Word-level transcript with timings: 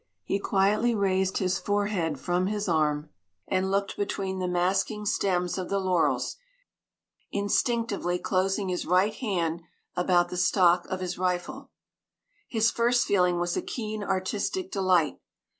He 0.23 0.39
quietly 0.39 0.95
raised 0.95 1.37
his 1.37 1.59
forehead 1.59 2.19
from 2.19 2.47
his 2.47 2.67
arm 2.67 3.11
and 3.47 3.69
looked 3.69 3.95
between 3.97 4.39
the 4.39 4.47
masking 4.47 5.05
stems 5.05 5.59
of 5.59 5.69
the 5.69 5.77
laurels, 5.77 6.37
instinctively 7.31 8.17
closing 8.17 8.69
his 8.69 8.87
right 8.87 9.13
hand 9.13 9.61
about 9.95 10.29
the 10.29 10.37
stock 10.37 10.87
of 10.87 11.01
his 11.01 11.19
rifle. 11.19 11.69
His 12.47 12.71
first 12.71 13.05
feeling 13.05 13.39
was 13.39 13.55
a 13.55 13.61
keen 13.61 14.01
artistic 14.03 14.71
delight. 14.71 15.19